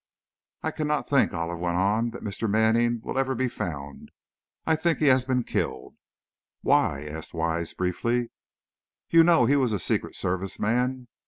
[0.63, 2.49] "I cannot think," Olive went on, "that Mr.
[2.49, 4.09] Manning will ever be found.
[4.65, 5.95] I think he has been killed."
[6.63, 8.31] "Why?" asked Wise, briefly.
[9.11, 11.07] "You know, he was a Secret Service man.